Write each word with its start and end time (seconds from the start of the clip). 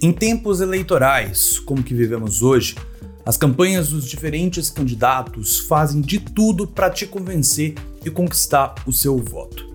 Em 0.00 0.12
tempos 0.12 0.60
eleitorais, 0.60 1.58
como 1.58 1.82
que 1.82 1.92
vivemos 1.92 2.40
hoje, 2.40 2.76
as 3.26 3.36
campanhas 3.36 3.88
dos 3.88 4.06
diferentes 4.06 4.70
candidatos 4.70 5.58
fazem 5.58 6.00
de 6.00 6.20
tudo 6.20 6.68
para 6.68 6.88
te 6.88 7.04
convencer 7.04 7.74
e 8.04 8.08
conquistar 8.08 8.76
o 8.86 8.92
seu 8.92 9.18
voto. 9.18 9.66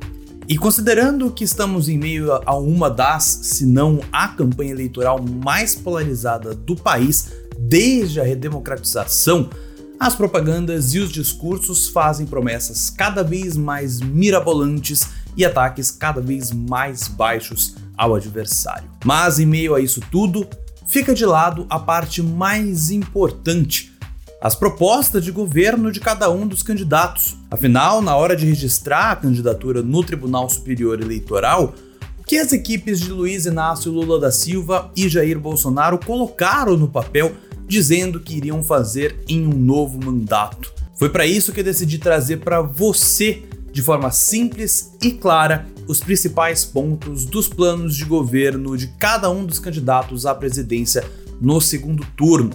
E 0.48 0.58
considerando 0.58 1.30
que 1.30 1.44
estamos 1.44 1.90
em 1.90 1.98
meio 1.98 2.32
a 2.32 2.56
uma 2.56 2.90
das, 2.90 3.24
se 3.24 3.66
não 3.66 4.00
a 4.14 4.30
campanha 4.30 4.72
eleitoral 4.72 5.22
mais 5.22 5.76
polarizada 5.76 6.56
do 6.56 6.74
país 6.78 7.34
desde 7.60 8.22
a 8.22 8.24
redemocratização, 8.24 9.50
as 10.00 10.16
propagandas 10.16 10.94
e 10.94 11.00
os 11.00 11.12
discursos 11.12 11.90
fazem 11.90 12.26
promessas 12.26 12.90
cada 12.90 13.24
vez 13.24 13.58
mais 13.58 14.00
mirabolantes 14.00 15.06
e 15.36 15.46
ataques 15.46 15.92
cada 15.92 16.22
vez 16.22 16.52
mais 16.52 17.08
baixos 17.08 17.76
ao 17.98 18.16
adversário. 18.16 18.90
Mas 19.06 19.40
em 19.40 19.46
meio 19.46 19.76
a 19.76 19.80
isso 19.80 20.02
tudo, 20.12 20.48
fica 20.88 21.14
de 21.14 21.26
lado 21.26 21.66
a 21.70 21.80
parte 21.80 22.22
mais 22.22 22.92
importante 22.92 23.94
as 24.44 24.56
propostas 24.56 25.24
de 25.24 25.32
governo 25.32 25.90
de 25.90 26.02
cada 26.02 26.30
um 26.30 26.46
dos 26.46 26.62
candidatos. 26.62 27.38
Afinal, 27.50 28.02
na 28.02 28.14
hora 28.14 28.36
de 28.36 28.46
registrar 28.46 29.12
a 29.12 29.16
candidatura 29.16 29.82
no 29.82 30.04
Tribunal 30.04 30.50
Superior 30.50 31.00
Eleitoral, 31.02 31.74
o 32.20 32.24
que 32.26 32.38
as 32.38 32.52
equipes 32.52 33.00
de 33.00 33.10
Luiz 33.10 33.46
Inácio 33.46 33.90
Lula 33.90 34.20
da 34.20 34.34
Silva 34.34 34.92
e 34.98 35.08
Jair 35.08 35.40
Bolsonaro 35.40 35.98
colocaram 35.98 36.76
no 36.76 36.90
papel 36.90 37.32
dizendo 37.66 38.20
que 38.20 38.36
iriam 38.36 38.62
fazer 38.62 39.24
em 39.30 39.48
um 39.48 39.54
novo 39.54 39.98
mandato. 40.04 40.74
Foi 41.00 41.08
para 41.08 41.26
isso 41.26 41.54
que 41.54 41.62
eu 41.62 41.64
decidi 41.64 41.98
trazer 41.98 42.38
para 42.38 42.62
você, 42.62 43.44
de 43.74 43.82
forma 43.82 44.12
simples 44.12 44.94
e 45.02 45.12
clara, 45.12 45.66
os 45.88 46.00
principais 46.00 46.64
pontos 46.64 47.26
dos 47.26 47.50
planos 47.50 47.96
de 47.96 48.06
governo 48.06 48.78
de 48.78 48.88
cada 49.00 49.30
um 49.32 49.44
dos 49.44 49.58
candidatos 49.58 50.28
à 50.28 50.36
presidência 50.36 51.04
no 51.42 51.60
segundo 51.60 52.06
turno. 52.16 52.52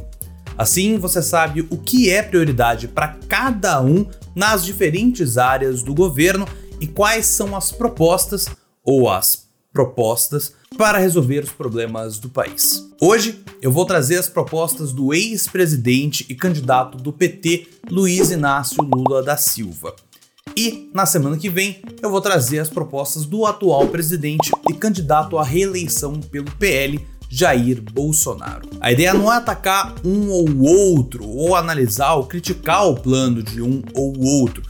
Assim, 0.56 0.96
você 0.96 1.20
sabe 1.20 1.66
o 1.70 1.76
que 1.76 2.08
é 2.08 2.22
prioridade 2.22 2.86
para 2.86 3.16
cada 3.28 3.82
um 3.82 4.06
nas 4.34 4.64
diferentes 4.64 5.36
áreas 5.36 5.82
do 5.82 5.92
governo 5.92 6.46
e 6.80 6.86
quais 6.86 7.26
são 7.26 7.56
as 7.56 7.72
propostas 7.72 8.46
ou 8.84 9.10
as 9.10 9.48
propostas 9.72 10.54
para 10.76 10.98
resolver 10.98 11.40
os 11.40 11.50
problemas 11.50 12.18
do 12.18 12.28
país. 12.28 12.88
Hoje 13.00 13.42
eu 13.60 13.72
vou 13.72 13.84
trazer 13.84 14.18
as 14.18 14.28
propostas 14.28 14.92
do 14.92 15.12
ex-presidente 15.12 16.24
e 16.28 16.34
candidato 16.34 16.96
do 16.96 17.12
PT, 17.12 17.66
Luiz 17.90 18.30
Inácio 18.30 18.82
Lula 18.82 19.22
da 19.22 19.36
Silva. 19.36 19.94
E 20.60 20.90
na 20.92 21.06
semana 21.06 21.36
que 21.36 21.48
vem 21.48 21.80
eu 22.02 22.10
vou 22.10 22.20
trazer 22.20 22.58
as 22.58 22.68
propostas 22.68 23.24
do 23.24 23.46
atual 23.46 23.86
presidente 23.86 24.50
e 24.68 24.74
candidato 24.74 25.38
à 25.38 25.44
reeleição 25.44 26.18
pelo 26.18 26.50
PL, 26.56 26.98
Jair 27.30 27.80
Bolsonaro. 27.80 28.68
A 28.80 28.90
ideia 28.90 29.14
não 29.14 29.32
é 29.32 29.36
atacar 29.36 29.94
um 30.04 30.28
ou 30.28 30.62
outro, 30.62 31.24
ou 31.24 31.54
analisar 31.54 32.14
ou 32.14 32.26
criticar 32.26 32.88
o 32.88 32.96
plano 32.96 33.40
de 33.40 33.62
um 33.62 33.84
ou 33.94 34.18
outro, 34.18 34.64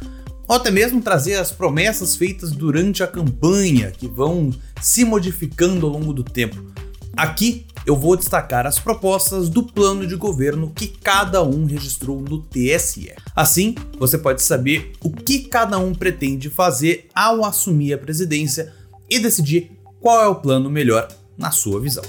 ou 0.46 0.56
até 0.56 0.70
mesmo 0.70 1.00
trazer 1.00 1.36
as 1.36 1.52
promessas 1.52 2.16
feitas 2.16 2.52
durante 2.52 3.02
a 3.02 3.06
campanha, 3.06 3.90
que 3.90 4.06
vão 4.06 4.50
se 4.82 5.06
modificando 5.06 5.86
ao 5.86 5.92
longo 5.92 6.12
do 6.12 6.22
tempo. 6.22 6.62
Aqui 7.18 7.66
eu 7.84 7.96
vou 7.96 8.16
destacar 8.16 8.64
as 8.64 8.78
propostas 8.78 9.48
do 9.48 9.64
plano 9.64 10.06
de 10.06 10.14
governo 10.14 10.70
que 10.72 10.86
cada 10.86 11.42
um 11.42 11.64
registrou 11.64 12.20
no 12.20 12.40
TSE. 12.40 13.12
Assim, 13.34 13.74
você 13.98 14.16
pode 14.16 14.40
saber 14.40 14.92
o 15.02 15.10
que 15.10 15.40
cada 15.40 15.80
um 15.80 15.92
pretende 15.92 16.48
fazer 16.48 17.08
ao 17.12 17.44
assumir 17.44 17.92
a 17.92 17.98
presidência 17.98 18.72
e 19.10 19.18
decidir 19.18 19.72
qual 20.00 20.22
é 20.22 20.28
o 20.28 20.36
plano 20.36 20.70
melhor 20.70 21.08
na 21.36 21.50
sua 21.50 21.80
visão. 21.80 22.04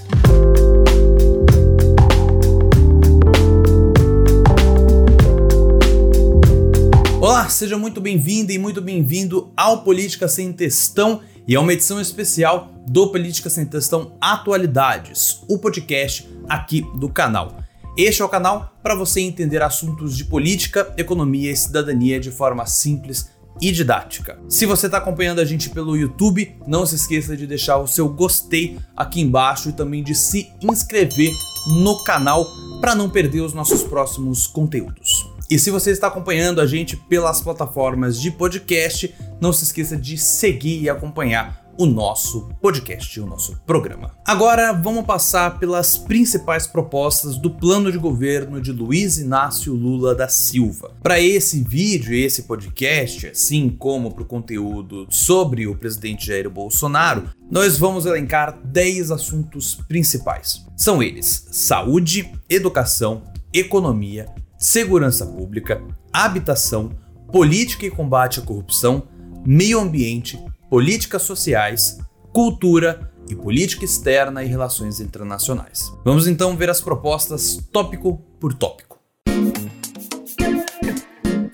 Olá, 7.19 7.49
seja 7.49 7.79
muito 7.79 7.99
bem-vindo 7.99 8.51
e 8.51 8.59
muito 8.59 8.79
bem-vindo 8.79 9.51
ao 9.57 9.81
Política 9.83 10.27
Sem 10.27 10.53
Testão 10.53 11.21
e 11.49 11.55
é 11.55 11.59
uma 11.59 11.73
edição 11.73 11.99
especial 11.99 12.71
do 12.85 13.07
Política 13.07 13.49
Sem 13.49 13.65
Testão 13.65 14.15
Atualidades, 14.21 15.41
o 15.49 15.57
podcast 15.57 16.29
aqui 16.47 16.85
do 16.99 17.09
canal. 17.09 17.57
Este 17.97 18.21
é 18.21 18.25
o 18.25 18.29
canal 18.29 18.77
para 18.83 18.93
você 18.93 19.21
entender 19.21 19.59
assuntos 19.63 20.15
de 20.15 20.25
política, 20.25 20.93
economia 20.95 21.51
e 21.51 21.57
cidadania 21.57 22.19
de 22.19 22.29
forma 22.29 22.67
simples 22.67 23.31
e 23.59 23.71
didática. 23.71 24.39
Se 24.47 24.67
você 24.67 24.85
está 24.85 24.99
acompanhando 24.99 25.41
a 25.41 25.45
gente 25.45 25.71
pelo 25.71 25.97
YouTube, 25.97 26.55
não 26.67 26.85
se 26.85 26.93
esqueça 26.93 27.35
de 27.35 27.47
deixar 27.47 27.79
o 27.79 27.87
seu 27.87 28.07
gostei 28.07 28.77
aqui 28.95 29.19
embaixo 29.19 29.69
e 29.69 29.73
também 29.73 30.03
de 30.03 30.13
se 30.13 30.51
inscrever 30.61 31.33
no 31.81 32.03
canal 32.03 32.45
para 32.79 32.93
não 32.93 33.09
perder 33.09 33.41
os 33.41 33.55
nossos 33.55 33.81
próximos 33.81 34.45
conteúdos. 34.45 35.27
E 35.51 35.57
se 35.57 35.71
você 35.71 35.89
está 35.89 36.05
acompanhando 36.05 36.61
a 36.61 36.67
gente 36.67 36.95
pelas 36.95 37.41
plataformas 37.41 38.21
de 38.21 38.29
podcast, 38.29 39.15
não 39.41 39.51
se 39.51 39.63
esqueça 39.63 39.97
de 39.97 40.15
seguir 40.15 40.79
e 40.79 40.87
acompanhar 40.87 41.67
o 41.75 41.87
nosso 41.87 42.49
podcast, 42.61 43.19
o 43.19 43.25
nosso 43.25 43.59
programa. 43.65 44.11
Agora 44.27 44.71
vamos 44.73 45.05
passar 45.05 45.57
pelas 45.57 45.97
principais 45.97 46.67
propostas 46.67 47.35
do 47.35 47.49
plano 47.49 47.91
de 47.91 47.97
governo 47.97 48.61
de 48.61 48.71
Luiz 48.71 49.17
Inácio 49.17 49.73
Lula 49.73 50.13
da 50.13 50.27
Silva. 50.27 50.91
Para 51.01 51.19
esse 51.19 51.63
vídeo 51.63 52.13
e 52.13 52.23
esse 52.23 52.43
podcast, 52.43 53.29
assim 53.29 53.69
como 53.69 54.13
para 54.13 54.21
o 54.21 54.27
conteúdo 54.27 55.07
sobre 55.09 55.65
o 55.65 55.75
presidente 55.75 56.27
Jair 56.27 56.47
Bolsonaro, 56.47 57.29
nós 57.49 57.75
vamos 57.75 58.05
elencar 58.05 58.55
10 58.63 59.09
assuntos 59.09 59.79
principais. 59.87 60.63
São 60.77 61.01
eles: 61.01 61.47
saúde, 61.49 62.31
educação, 62.47 63.23
economia, 63.51 64.27
segurança 64.59 65.25
pública, 65.25 65.81
habitação, 66.11 66.91
política 67.31 67.85
e 67.85 67.89
combate 67.89 68.41
à 68.41 68.43
corrupção, 68.43 69.07
meio 69.45 69.79
ambiente, 69.79 70.37
políticas 70.69 71.21
sociais, 71.21 71.97
cultura 72.33 73.09
e 73.29 73.35
política 73.35 73.85
externa 73.85 74.43
e 74.43 74.47
relações 74.47 74.99
internacionais. 74.99 75.93
Vamos 76.03 76.27
então 76.27 76.57
ver 76.57 76.69
as 76.69 76.81
propostas 76.81 77.57
tópico 77.71 78.21
por 78.37 78.53
tópico. 78.53 78.99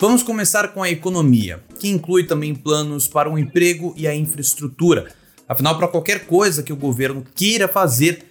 Vamos 0.00 0.24
começar 0.24 0.68
com 0.68 0.82
a 0.82 0.90
economia, 0.90 1.62
que 1.78 1.88
inclui 1.88 2.24
também 2.24 2.54
planos 2.54 3.06
para 3.06 3.30
o 3.30 3.38
emprego 3.38 3.94
e 3.96 4.08
a 4.08 4.14
infraestrutura. 4.14 5.12
Afinal, 5.48 5.78
para 5.78 5.88
qualquer 5.88 6.26
coisa 6.26 6.62
que 6.62 6.72
o 6.72 6.76
governo 6.76 7.24
queira 7.34 7.68
fazer, 7.68 8.24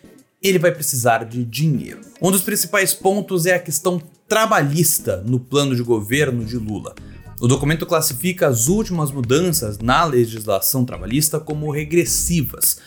ele 0.43 0.59
vai 0.59 0.71
precisar 0.71 1.23
de 1.23 1.43
dinheiro. 1.45 2.01
Um 2.21 2.29
dos 2.29 2.41
principais 2.41 2.93
pontos 2.93 3.45
é 3.45 3.55
a 3.55 3.59
questão 3.59 4.01
trabalhista 4.27 5.23
no 5.25 5.39
plano 5.39 5.75
de 5.75 5.83
governo 5.83 6.43
de 6.43 6.57
Lula. 6.57 6.95
O 7.39 7.47
documento 7.47 7.85
classifica 7.85 8.47
as 8.47 8.67
últimas 8.67 9.11
mudanças 9.11 9.77
na 9.77 10.03
legislação 10.03 10.83
trabalhista 10.83 11.39
como 11.39 11.69
regressivas. 11.69 12.77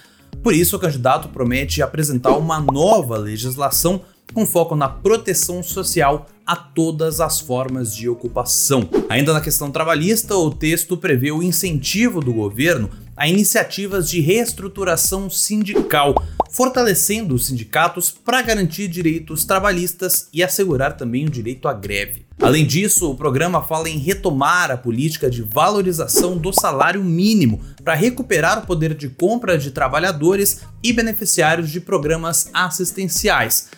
Por 0.43 0.53
isso, 0.53 0.77
o 0.77 0.79
candidato 0.79 1.29
promete 1.29 1.83
apresentar 1.83 2.37
uma 2.37 2.61
nova 2.61 3.17
legislação 3.17 4.01
com 4.33 4.45
foco 4.45 4.75
na 4.75 4.89
proteção 4.89 5.63
social 5.63 6.27
a 6.47 6.57
todas 6.57 7.21
as 7.21 7.41
formas 7.41 7.95
de 7.95 8.09
ocupação. 8.09 8.89
Ainda 9.09 9.33
na 9.33 9.41
questão 9.41 9.71
trabalhista, 9.71 10.35
o 10.35 10.51
texto 10.51 10.97
prevê 10.97 11.31
o 11.31 11.43
incentivo 11.43 12.21
do 12.21 12.33
governo 12.33 12.91
a 13.19 13.27
iniciativas 13.27 14.09
de 14.09 14.21
reestruturação 14.21 15.29
sindical, 15.29 16.15
fortalecendo 16.53 17.35
os 17.35 17.47
sindicatos 17.47 18.11
para 18.11 18.41
garantir 18.41 18.87
direitos 18.87 19.45
trabalhistas 19.45 20.29
e 20.33 20.43
assegurar 20.43 20.97
também 20.97 21.27
o 21.27 21.31
direito 21.31 21.67
à 21.67 21.75
greve. 21.75 22.25
Além 22.41 22.65
disso, 22.65 23.11
o 23.11 23.17
programa 23.17 23.61
fala 23.61 23.91
em 23.91 23.99
retomar 23.99 24.71
a 24.71 24.77
política 24.77 25.29
de 25.29 25.43
valorização 25.43 26.39
do 26.39 26.53
salário 26.53 27.03
mínimo 27.03 27.61
para 27.83 27.95
recuperar 27.95 28.61
o 28.61 28.67
poder 28.67 28.95
de 28.95 29.09
compra 29.09 29.59
de 29.59 29.73
trabalhadores 29.73 30.61
e 30.81 30.93
beneficiários 30.93 31.69
de 31.71 31.81
programas 31.81 32.49
assistenciais. 32.55 33.71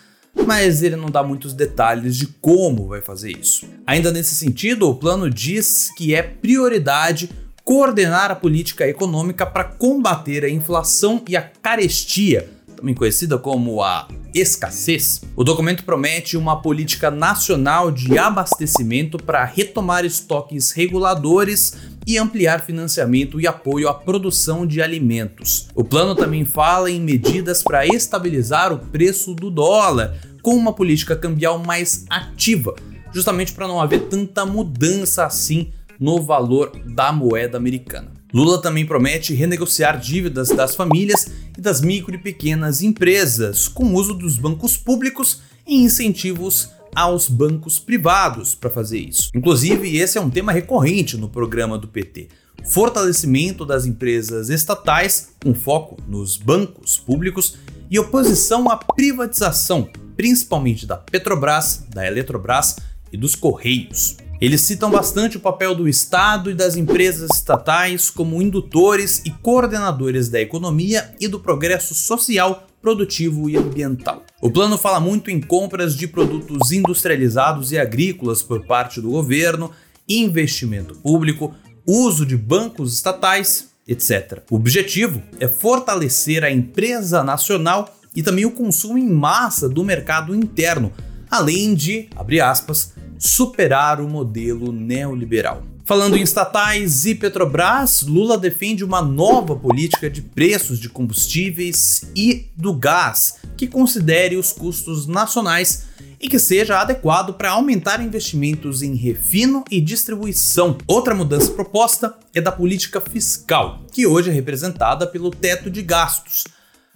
Mas 0.47 0.83
ele 0.83 0.97
não 0.97 1.11
dá 1.11 1.23
muitos 1.23 1.55
detalhes 1.55 2.17
de 2.17 2.27
como 2.27 2.89
vai 2.89 3.01
fazer 3.01 3.33
isso. 3.33 3.67
Ainda 3.87 4.13
nesse 4.13 4.35
sentido, 4.35 4.89
o 4.89 4.95
plano 4.95 5.31
diz 5.31 5.91
que 5.97 6.15
é 6.15 6.23
prioridade 6.23 7.31
coordenar 7.71 8.33
a 8.33 8.35
política 8.35 8.85
econômica 8.89 9.47
para 9.47 9.63
combater 9.63 10.45
a 10.45 10.51
inflação 10.51 11.23
e 11.29 11.37
a 11.37 11.43
carestia 11.43 12.51
também 12.75 12.97
conhecida 12.97 13.39
como 13.39 13.81
a 13.81 14.09
escassez, 14.35 15.23
o 15.37 15.45
documento 15.45 15.85
promete 15.85 16.37
uma 16.37 16.61
política 16.61 17.13
nacional 17.13 17.93
de 17.93 18.19
abastecimento 18.19 19.19
para 19.19 19.45
retomar 19.45 20.05
estoques 20.05 20.73
reguladores 20.73 21.77
e 22.05 22.19
ampliar 22.19 22.61
financiamento 22.61 23.41
e 23.41 23.47
apoio 23.47 23.89
à 23.89 23.95
produção 23.95 24.67
de 24.67 24.83
alimentos. 24.83 25.69
O 25.73 25.85
plano 25.85 26.17
também 26.17 26.45
fala 26.45 26.91
em 26.91 27.01
medidas 27.01 27.63
para 27.63 27.87
estabilizar 27.87 28.73
o 28.73 28.79
preço 28.79 29.33
do 29.33 29.49
dólar, 29.49 30.17
com 30.43 30.57
uma 30.57 30.73
política 30.73 31.15
cambial 31.15 31.61
mais 31.61 32.05
ativa, 32.11 32.75
justamente 33.13 33.53
para 33.53 33.69
não 33.69 33.81
haver 33.81 34.09
tanta 34.09 34.45
mudança 34.45 35.25
assim 35.25 35.71
no 36.00 36.23
valor 36.23 36.73
da 36.87 37.12
moeda 37.12 37.58
americana. 37.58 38.12
Lula 38.32 38.62
também 38.62 38.87
promete 38.87 39.35
renegociar 39.35 40.00
dívidas 40.00 40.49
das 40.49 40.75
famílias 40.75 41.26
e 41.58 41.61
das 41.61 41.81
micro 41.81 42.14
e 42.14 42.19
pequenas 42.19 42.81
empresas 42.81 43.69
com 43.69 43.93
uso 43.94 44.14
dos 44.14 44.38
bancos 44.38 44.76
públicos 44.76 45.43
e 45.67 45.82
incentivos 45.82 46.70
aos 46.94 47.29
bancos 47.29 47.79
privados 47.79 48.55
para 48.55 48.70
fazer 48.70 48.99
isso. 48.99 49.31
Inclusive, 49.35 49.97
esse 49.97 50.17
é 50.17 50.20
um 50.20 50.31
tema 50.31 50.52
recorrente 50.52 51.17
no 51.17 51.29
programa 51.29 51.76
do 51.76 51.88
PT. 51.88 52.29
Fortalecimento 52.64 53.64
das 53.64 53.87
empresas 53.87 54.49
estatais, 54.49 55.32
com 55.43 55.55
foco 55.55 55.97
nos 56.06 56.37
bancos 56.37 56.99
públicos, 56.99 57.56
e 57.91 57.99
oposição 57.99 58.70
à 58.70 58.76
privatização, 58.76 59.88
principalmente 60.17 60.87
da 60.87 60.97
Petrobras, 60.97 61.85
da 61.93 62.06
Eletrobras 62.06 62.76
e 63.12 63.17
dos 63.17 63.35
Correios. 63.35 64.17
Eles 64.41 64.63
citam 64.63 64.91
bastante 64.91 65.37
o 65.37 65.41
papel 65.41 65.75
do 65.75 65.87
Estado 65.87 66.51
e 66.51 66.55
das 66.55 66.75
empresas 66.75 67.29
estatais 67.35 68.09
como 68.09 68.41
indutores 68.41 69.21
e 69.27 69.31
coordenadores 69.31 70.31
da 70.31 70.41
economia 70.41 71.15
e 71.21 71.29
do 71.29 71.39
progresso 71.39 71.93
social 71.93 72.67
produtivo 72.81 73.51
e 73.51 73.59
ambiental. 73.59 74.25
O 74.41 74.51
plano 74.51 74.79
fala 74.79 74.99
muito 74.99 75.31
em 75.31 75.43
compras 75.43 75.95
de 75.95 76.09
produtos 76.09 76.73
industrializados 76.73 77.71
e 77.71 77.79
agrícolas 77.79 78.43
por 78.43 78.65
parte 78.65 78.99
do 78.99 79.11
governo, 79.11 79.71
investimento 80.09 80.95
público, 80.95 81.55
uso 81.87 82.25
de 82.25 82.35
bancos 82.35 82.95
estatais, 82.95 83.69
etc. 83.87 84.43
O 84.51 84.57
objetivo 84.57 85.23
é 85.39 85.47
fortalecer 85.47 86.45
a 86.45 86.51
empresa 86.51 87.23
nacional 87.23 87.95
e 88.17 88.23
também 88.23 88.47
o 88.47 88.53
consumo 88.53 88.97
em 88.97 89.07
massa 89.07 89.69
do 89.69 89.85
mercado 89.85 90.35
interno, 90.35 90.91
além 91.31 91.75
de, 91.75 92.09
abre 92.17 92.41
aspas, 92.41 92.95
superar 93.21 94.01
o 94.01 94.09
modelo 94.09 94.73
neoliberal. 94.73 95.63
Falando 95.85 96.17
em 96.17 96.23
estatais 96.23 97.05
e 97.05 97.15
Petrobras, 97.15 98.03
Lula 98.03 98.39
defende 98.39 98.83
uma 98.83 99.03
nova 99.03 99.55
política 99.55 100.09
de 100.09 100.23
preços 100.23 100.79
de 100.79 100.89
combustíveis 100.89 102.05
e 102.17 102.47
do 102.57 102.73
gás 102.73 103.39
que 103.57 103.67
considere 103.67 104.37
os 104.37 104.53
custos 104.53 105.07
nacionais 105.07 105.87
e 106.21 106.29
que 106.29 106.39
seja 106.39 106.79
adequado 106.79 107.35
para 107.35 107.51
aumentar 107.51 108.01
investimentos 108.01 108.83
em 108.83 108.95
refino 108.95 109.65
e 109.71 109.81
distribuição. 109.81 110.79
Outra 110.87 111.15
mudança 111.15 111.51
proposta 111.53 112.15
é 112.35 112.41
da 112.41 112.53
política 112.53 113.01
fiscal, 113.01 113.83
que 113.91 114.07
hoje 114.07 114.31
é 114.31 114.33
representada 114.33 115.07
pelo 115.07 115.31
teto 115.31 115.71
de 115.71 115.83
gastos. 115.83 116.45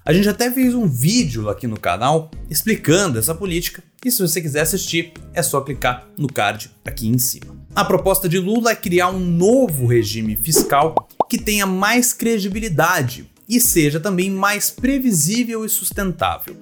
A 0.07 0.13
gente 0.13 0.29
até 0.29 0.51
fez 0.51 0.75
um 0.75 0.87
vídeo 0.87 1.49
aqui 1.49 1.67
no 1.67 1.81
canal 1.81 2.31
explicando 2.51 3.19
essa 3.19 3.35
política, 3.35 3.83
e 4.05 4.11
se 4.11 4.21
você 4.21 4.39
quiser 4.39 4.61
assistir, 4.61 5.15
é 5.33 5.43
só 5.43 5.63
clicar 5.63 6.07
no 6.19 6.31
card 6.31 6.71
aqui 6.85 7.09
em 7.09 7.17
cima. 7.17 7.57
A 7.75 7.83
proposta 7.83 8.29
de 8.29 8.39
Lula 8.39 8.73
é 8.73 8.77
criar 8.77 9.09
um 9.09 9.19
novo 9.19 9.87
regime 9.87 10.37
fiscal 10.37 11.09
que 11.27 11.39
tenha 11.39 11.65
mais 11.65 12.13
credibilidade 12.13 13.31
e 13.49 13.59
seja 13.59 13.99
também 13.99 14.31
mais 14.31 14.71
previsível 14.71 15.65
e 15.65 15.71
sustentável. 15.71 16.55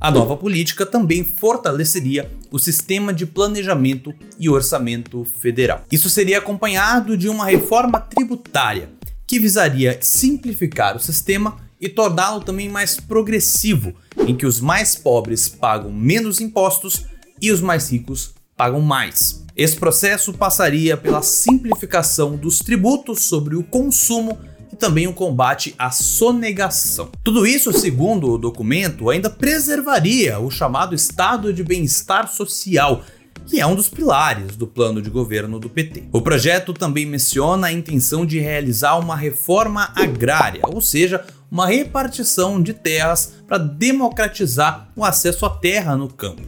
A 0.00 0.10
nova 0.10 0.34
política 0.34 0.86
também 0.86 1.22
fortaleceria 1.22 2.30
o 2.50 2.58
sistema 2.58 3.12
de 3.12 3.26
planejamento 3.26 4.14
e 4.40 4.48
orçamento 4.48 5.22
federal. 5.38 5.84
Isso 5.92 6.08
seria 6.08 6.38
acompanhado 6.38 7.14
de 7.14 7.28
uma 7.28 7.44
reforma 7.44 8.00
tributária 8.00 8.88
que 9.26 9.38
visaria 9.38 9.98
simplificar 10.00 10.96
o 10.96 11.00
sistema 11.00 11.65
e 11.80 11.88
torná-lo 11.88 12.40
também 12.40 12.68
mais 12.68 12.98
progressivo, 12.98 13.94
em 14.26 14.34
que 14.34 14.46
os 14.46 14.60
mais 14.60 14.94
pobres 14.94 15.48
pagam 15.48 15.92
menos 15.92 16.40
impostos 16.40 17.04
e 17.40 17.50
os 17.50 17.60
mais 17.60 17.90
ricos 17.90 18.34
pagam 18.56 18.80
mais. 18.80 19.44
Esse 19.56 19.76
processo 19.76 20.32
passaria 20.32 20.96
pela 20.96 21.22
simplificação 21.22 22.36
dos 22.36 22.58
tributos 22.58 23.24
sobre 23.24 23.56
o 23.56 23.62
consumo 23.62 24.38
e 24.72 24.76
também 24.76 25.06
o 25.06 25.12
combate 25.12 25.74
à 25.78 25.90
sonegação. 25.90 27.10
Tudo 27.22 27.46
isso, 27.46 27.72
segundo 27.72 28.32
o 28.32 28.38
documento, 28.38 29.08
ainda 29.08 29.30
preservaria 29.30 30.38
o 30.38 30.50
chamado 30.50 30.94
estado 30.94 31.52
de 31.52 31.62
bem-estar 31.62 32.28
social, 32.28 33.02
que 33.46 33.60
é 33.60 33.66
um 33.66 33.74
dos 33.74 33.88
pilares 33.88 34.56
do 34.56 34.66
plano 34.66 35.00
de 35.00 35.08
governo 35.08 35.58
do 35.58 35.70
PT. 35.70 36.04
O 36.12 36.20
projeto 36.20 36.72
também 36.72 37.06
menciona 37.06 37.68
a 37.68 37.72
intenção 37.72 38.26
de 38.26 38.38
realizar 38.38 38.98
uma 38.98 39.16
reforma 39.16 39.92
agrária, 39.94 40.62
ou 40.64 40.80
seja, 40.80 41.24
uma 41.50 41.66
repartição 41.66 42.60
de 42.60 42.74
terras 42.74 43.34
para 43.46 43.58
democratizar 43.58 44.88
o 44.96 45.04
acesso 45.04 45.46
à 45.46 45.50
terra 45.50 45.96
no 45.96 46.08
campo. 46.08 46.42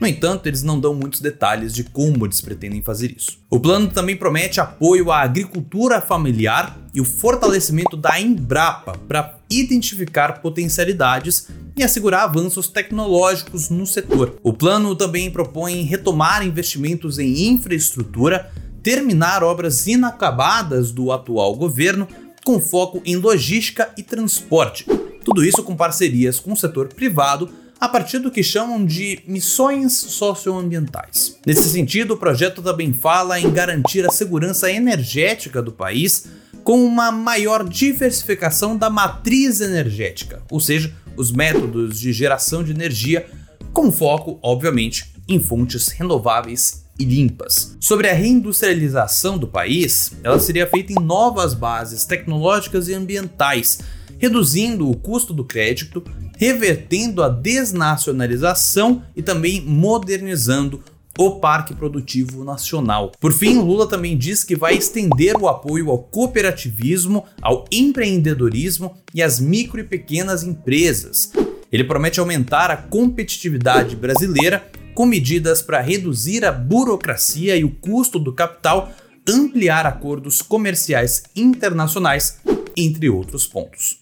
No 0.00 0.06
entanto, 0.06 0.46
eles 0.46 0.62
não 0.62 0.80
dão 0.80 0.94
muitos 0.94 1.20
detalhes 1.20 1.74
de 1.74 1.84
como 1.84 2.24
eles 2.24 2.40
pretendem 2.40 2.80
fazer 2.80 3.14
isso. 3.14 3.38
O 3.50 3.60
plano 3.60 3.86
também 3.88 4.16
promete 4.16 4.58
apoio 4.58 5.12
à 5.12 5.20
agricultura 5.20 6.00
familiar 6.00 6.78
e 6.94 7.02
o 7.02 7.04
fortalecimento 7.04 7.98
da 7.98 8.18
Embrapa 8.18 8.96
para 9.06 9.38
identificar 9.50 10.40
potencialidades 10.40 11.48
e 11.76 11.82
assegurar 11.82 12.24
avanços 12.24 12.66
tecnológicos 12.66 13.68
no 13.68 13.86
setor. 13.86 14.38
O 14.42 14.54
plano 14.54 14.96
também 14.96 15.30
propõe 15.30 15.82
retomar 15.82 16.46
investimentos 16.46 17.18
em 17.18 17.48
infraestrutura, 17.48 18.50
terminar 18.82 19.44
obras 19.44 19.86
inacabadas 19.86 20.90
do 20.90 21.12
atual 21.12 21.54
governo, 21.54 22.08
com 22.44 22.60
foco 22.60 23.02
em 23.04 23.16
logística 23.16 23.90
e 23.96 24.02
transporte. 24.02 24.84
Tudo 25.24 25.44
isso 25.44 25.62
com 25.62 25.76
parcerias 25.76 26.40
com 26.40 26.52
o 26.52 26.56
setor 26.56 26.88
privado 26.88 27.50
a 27.80 27.88
partir 27.88 28.18
do 28.18 28.30
que 28.30 28.42
chamam 28.42 28.84
de 28.84 29.20
missões 29.26 29.94
socioambientais. 29.94 31.38
Nesse 31.46 31.68
sentido, 31.70 32.12
o 32.12 32.16
projeto 32.16 32.60
também 32.60 32.92
fala 32.92 33.40
em 33.40 33.50
garantir 33.50 34.06
a 34.06 34.12
segurança 34.12 34.70
energética 34.70 35.62
do 35.62 35.72
país 35.72 36.26
com 36.62 36.84
uma 36.84 37.10
maior 37.10 37.66
diversificação 37.66 38.76
da 38.76 38.90
matriz 38.90 39.62
energética, 39.62 40.42
ou 40.50 40.60
seja, 40.60 40.94
os 41.16 41.32
métodos 41.32 41.98
de 41.98 42.12
geração 42.12 42.62
de 42.62 42.70
energia, 42.70 43.26
com 43.72 43.90
foco, 43.90 44.38
obviamente, 44.42 45.14
em 45.26 45.40
fontes 45.40 45.88
renováveis 45.88 46.84
e 47.00 47.04
limpas. 47.04 47.76
Sobre 47.80 48.08
a 48.08 48.14
reindustrialização 48.14 49.38
do 49.38 49.48
país, 49.48 50.12
ela 50.22 50.38
seria 50.38 50.66
feita 50.66 50.92
em 50.92 51.02
novas 51.02 51.54
bases 51.54 52.04
tecnológicas 52.04 52.88
e 52.88 52.94
ambientais, 52.94 53.80
reduzindo 54.18 54.88
o 54.88 54.96
custo 54.96 55.32
do 55.32 55.44
crédito 55.44 56.04
revertendo 56.40 57.22
a 57.22 57.28
desnacionalização 57.28 59.02
e 59.14 59.20
também 59.20 59.60
modernizando 59.60 60.82
o 61.18 61.32
Parque 61.32 61.74
Produtivo 61.74 62.42
Nacional. 62.44 63.12
Por 63.20 63.30
fim, 63.30 63.58
Lula 63.58 63.86
também 63.86 64.16
diz 64.16 64.42
que 64.42 64.56
vai 64.56 64.74
estender 64.74 65.36
o 65.36 65.46
apoio 65.46 65.90
ao 65.90 65.98
cooperativismo, 65.98 67.26
ao 67.42 67.66
empreendedorismo 67.70 68.96
e 69.14 69.22
às 69.22 69.38
micro 69.38 69.80
e 69.80 69.84
pequenas 69.84 70.42
empresas. 70.42 71.30
Ele 71.70 71.84
promete 71.84 72.18
aumentar 72.18 72.70
a 72.70 72.76
competitividade 72.76 73.94
brasileira 73.94 74.66
com 75.00 75.06
medidas 75.06 75.62
para 75.62 75.80
reduzir 75.80 76.44
a 76.44 76.52
burocracia 76.52 77.56
e 77.56 77.64
o 77.64 77.70
custo 77.70 78.18
do 78.18 78.34
capital, 78.34 78.92
ampliar 79.26 79.86
acordos 79.86 80.42
comerciais 80.42 81.22
internacionais, 81.34 82.38
entre 82.76 83.08
outros 83.08 83.46
pontos. 83.46 84.00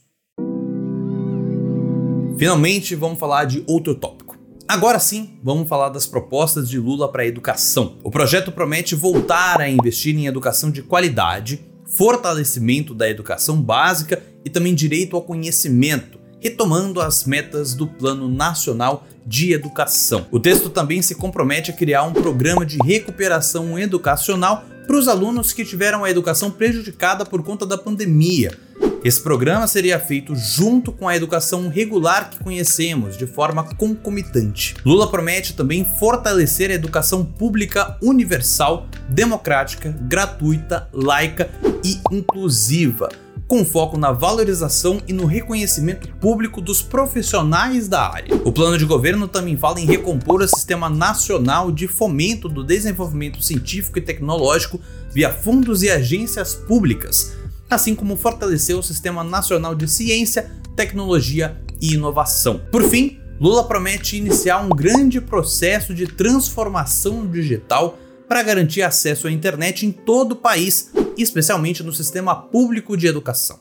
Finalmente, 2.36 2.96
vamos 2.96 3.16
falar 3.16 3.44
de 3.44 3.62
outro 3.68 3.94
tópico. 3.94 4.36
Agora 4.66 4.98
sim, 4.98 5.38
vamos 5.40 5.68
falar 5.68 5.90
das 5.90 6.04
propostas 6.04 6.68
de 6.68 6.80
Lula 6.80 7.12
para 7.12 7.22
a 7.22 7.26
educação. 7.26 7.98
O 8.02 8.10
projeto 8.10 8.50
promete 8.50 8.96
voltar 8.96 9.60
a 9.60 9.70
investir 9.70 10.16
em 10.16 10.26
educação 10.26 10.68
de 10.68 10.82
qualidade, 10.82 11.64
fortalecimento 11.96 12.92
da 12.92 13.08
educação 13.08 13.62
básica 13.62 14.20
e 14.44 14.50
também 14.50 14.74
direito 14.74 15.14
ao 15.14 15.22
conhecimento, 15.22 16.18
retomando 16.40 17.00
as 17.00 17.24
metas 17.24 17.72
do 17.72 17.86
Plano 17.86 18.28
Nacional 18.28 19.06
de 19.28 19.52
Educação. 19.52 20.26
O 20.30 20.40
texto 20.40 20.70
também 20.70 21.02
se 21.02 21.14
compromete 21.14 21.70
a 21.70 21.74
criar 21.74 22.02
um 22.04 22.12
programa 22.12 22.64
de 22.64 22.78
recuperação 22.82 23.78
educacional 23.78 24.64
para 24.86 24.96
os 24.96 25.06
alunos 25.06 25.52
que 25.52 25.64
tiveram 25.64 26.02
a 26.02 26.10
educação 26.10 26.50
prejudicada 26.50 27.26
por 27.26 27.42
conta 27.42 27.66
da 27.66 27.76
pandemia 27.76 28.58
esse 29.04 29.22
programa 29.22 29.66
seria 29.68 29.98
feito 30.00 30.34
junto 30.34 30.90
com 30.90 31.08
a 31.08 31.14
educação 31.14 31.68
regular 31.68 32.30
que 32.30 32.42
conhecemos, 32.42 33.16
de 33.16 33.26
forma 33.26 33.62
concomitante. 33.76 34.74
Lula 34.84 35.08
promete 35.08 35.54
também 35.54 35.84
fortalecer 35.84 36.70
a 36.70 36.74
educação 36.74 37.24
pública 37.24 37.96
universal, 38.02 38.88
democrática, 39.08 39.96
gratuita, 40.02 40.88
laica 40.92 41.48
e 41.84 42.00
inclusiva 42.10 43.08
com 43.48 43.64
foco 43.64 43.96
na 43.96 44.12
valorização 44.12 45.00
e 45.08 45.12
no 45.14 45.24
reconhecimento 45.24 46.06
público 46.16 46.60
dos 46.60 46.82
profissionais 46.82 47.88
da 47.88 48.06
área. 48.06 48.34
O 48.44 48.52
plano 48.52 48.76
de 48.76 48.84
governo 48.84 49.26
também 49.26 49.56
fala 49.56 49.80
em 49.80 49.86
recompor 49.86 50.42
o 50.42 50.46
Sistema 50.46 50.90
Nacional 50.90 51.72
de 51.72 51.88
Fomento 51.88 52.46
do 52.46 52.62
Desenvolvimento 52.62 53.42
Científico 53.42 53.98
e 53.98 54.02
Tecnológico 54.02 54.78
via 55.10 55.32
fundos 55.32 55.82
e 55.82 55.88
agências 55.88 56.54
públicas, 56.54 57.32
assim 57.70 57.94
como 57.94 58.16
fortalecer 58.16 58.76
o 58.76 58.82
Sistema 58.82 59.24
Nacional 59.24 59.74
de 59.74 59.88
Ciência, 59.88 60.50
Tecnologia 60.76 61.58
e 61.80 61.94
Inovação. 61.94 62.60
Por 62.70 62.84
fim, 62.84 63.18
Lula 63.40 63.64
promete 63.64 64.16
iniciar 64.18 64.58
um 64.58 64.68
grande 64.68 65.22
processo 65.22 65.94
de 65.94 66.06
transformação 66.06 67.26
digital 67.26 67.98
para 68.28 68.42
garantir 68.42 68.82
acesso 68.82 69.26
à 69.26 69.32
internet 69.32 69.86
em 69.86 69.90
todo 69.90 70.32
o 70.32 70.36
país, 70.36 70.92
especialmente 71.16 71.82
no 71.82 71.92
sistema 71.92 72.36
público 72.36 72.96
de 72.96 73.06
educação. 73.06 73.60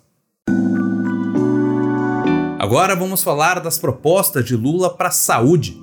Agora 2.59 2.95
vamos 2.95 3.23
falar 3.23 3.61
das 3.61 3.77
propostas 3.77 4.43
de 4.43 4.55
Lula 4.55 4.89
para 4.89 5.07
a 5.07 5.11
saúde. 5.11 5.81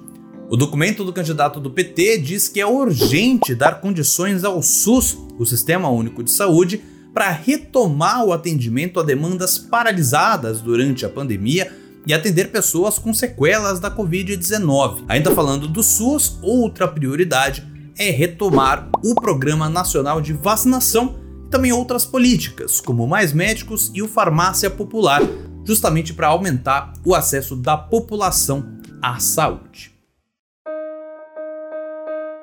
O 0.51 0.57
documento 0.57 1.03
do 1.03 1.13
candidato 1.13 1.59
do 1.59 1.71
PT 1.71 2.19
diz 2.19 2.49
que 2.49 2.61
é 2.61 2.67
urgente 2.67 3.55
dar 3.55 3.81
condições 3.81 4.45
ao 4.45 4.63
SUS, 4.63 5.17
o 5.39 5.47
Sistema 5.47 5.89
Único 5.89 6.23
de 6.23 6.31
Saúde, 6.31 6.83
para 7.15 7.31
retomar 7.31 8.25
o 8.25 8.33
atendimento 8.33 9.01
a 9.01 9.03
demandas 9.03 9.57
paralisadas 9.57 10.61
durante 10.61 11.07
a 11.07 11.09
pandemia 11.09 11.73
e 12.07 12.13
atender 12.13 12.51
pessoas 12.51 12.99
com 12.99 13.15
sequelas 13.15 13.81
da 13.81 13.91
Covid-19. 13.91 15.05
Ainda 15.09 15.31
falando 15.35 15.67
do 15.67 15.83
SUS, 15.83 16.39
outra 16.43 16.87
prioridade 16.87 17.74
é 17.99 18.11
retomar 18.11 18.89
o 19.05 19.15
Programa 19.15 19.69
Nacional 19.69 20.21
de 20.21 20.33
Vacinação 20.33 21.17
e 21.47 21.51
também 21.51 21.73
outras 21.73 22.05
políticas, 22.05 22.81
como 22.81 23.07
mais 23.07 23.33
médicos 23.33 23.91
e 23.95 24.03
o 24.03 24.09
Farmácia 24.09 24.69
Popular, 24.69 25.23
justamente 25.65 26.13
para 26.13 26.29
aumentar 26.29 26.93
o 27.05 27.15
acesso 27.15 27.55
da 27.55 27.77
população 27.77 28.67
à 29.01 29.19
saúde. 29.21 29.93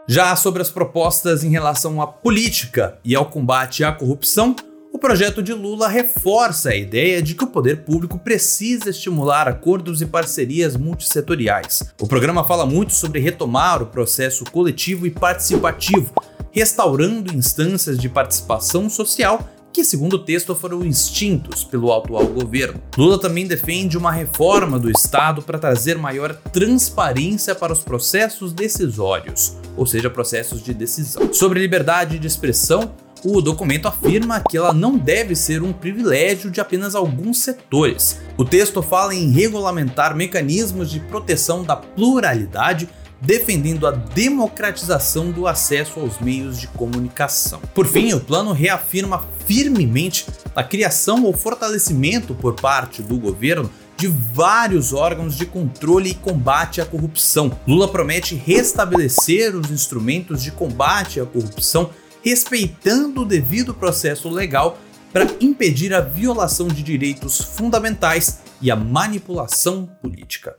Já 0.08 0.36
sobre 0.36 0.62
as 0.62 0.70
propostas 0.70 1.44
em 1.44 1.50
relação 1.50 2.02
à 2.02 2.08
política 2.08 3.00
e 3.04 3.16
ao 3.16 3.26
combate 3.26 3.84
à 3.84 3.92
corrupção, 3.92 4.56
projeto 5.02 5.42
de 5.42 5.52
Lula 5.52 5.88
reforça 5.88 6.70
a 6.70 6.76
ideia 6.76 7.24
de 7.24 7.34
que 7.34 7.44
o 7.44 7.48
poder 7.48 7.84
público 7.84 8.20
precisa 8.20 8.92
estimular 8.92 9.48
acordos 9.48 10.00
e 10.00 10.06
parcerias 10.06 10.78
multissetoriais. 10.78 11.82
O 12.00 12.08
programa 12.08 12.44
fala 12.44 12.68
muito 12.68 12.94
sobre 12.94 13.20
retomar 13.20 13.82
o 13.82 13.88
processo 13.88 14.44
coletivo 14.46 15.08
e 15.08 15.12
participativo, 15.12 16.14
restaurando 16.52 17.36
instâncias 17.36 17.98
de 17.98 18.08
participação 18.08 18.88
social 18.92 19.50
que, 19.74 19.84
segundo 19.84 20.14
o 20.14 20.24
texto, 20.24 20.54
foram 20.54 20.86
extintos 20.86 21.64
pelo 21.64 21.92
atual 21.92 22.28
governo. 22.28 22.80
Lula 22.96 23.20
também 23.20 23.48
defende 23.48 23.98
uma 23.98 24.12
reforma 24.12 24.78
do 24.78 24.92
Estado 24.92 25.42
para 25.42 25.58
trazer 25.58 25.98
maior 25.98 26.36
transparência 26.36 27.56
para 27.56 27.74
os 27.74 27.80
processos 27.80 28.54
decisórios, 28.54 29.58
ou 29.76 29.88
seja, 29.88 30.10
processos 30.12 30.62
de 30.62 30.74
decisão. 30.74 31.34
Sobre 31.34 31.60
liberdade 31.60 32.20
de 32.20 32.28
expressão, 32.28 32.94
o 33.24 33.42
documento 33.42 33.88
afirma 33.88 34.42
que 34.42 34.58
ela 34.58 34.74
não 34.74 34.98
deve 34.98 35.36
ser 35.36 35.62
um 35.62 35.72
privilégio 35.72 36.50
de 36.50 36.60
apenas 36.60 36.96
alguns 36.96 37.40
setores. 37.40 38.20
O 38.38 38.44
texto 38.44 38.82
fala 38.82 39.14
em 39.14 39.32
regulamentar 39.32 40.16
mecanismos 40.16 40.90
de 40.90 41.00
proteção 41.00 41.64
da 41.64 41.76
pluralidade 41.76 42.90
defendendo 43.22 43.86
a 43.86 43.92
democratização 43.92 45.30
do 45.30 45.46
acesso 45.46 46.00
aos 46.00 46.20
meios 46.20 46.60
de 46.60 46.68
comunicação. 46.68 47.62
Por 47.74 47.86
fim, 47.86 48.14
o 48.14 48.20
plano 48.20 48.52
reafirma 48.52 49.24
firmemente 49.46 50.26
a 50.56 50.64
criação 50.64 51.24
ou 51.24 51.34
fortalecimento 51.34 52.34
por 52.34 52.56
parte 52.56 53.04
do 53.04 53.18
governo 53.20 53.70
de 53.96 54.08
vários 54.08 54.94
órgãos 54.94 55.38
de 55.38 55.46
controle 55.46 56.10
e 56.10 56.16
combate 56.16 56.82
à 56.82 56.86
corrupção. 56.86 57.56
Lula 57.68 57.88
promete 57.88 58.34
restabelecer 58.34 59.56
os 59.56 59.70
instrumentos 59.70 60.42
de 60.42 60.50
combate 60.50 61.20
à 61.20 61.26
corrupção, 61.26 61.92
respeitando 62.24 63.22
o 63.22 63.26
devido 63.26 63.74
processo 63.74 64.30
legal 64.30 64.78
para 65.12 65.28
impedir 65.42 65.94
a 65.94 66.00
violação 66.00 66.68
de 66.68 66.82
direitos 66.82 67.40
fundamentais 67.42 68.40
e 68.62 68.72
a 68.72 68.76
manipulação 68.76 69.90
política. 70.02 70.56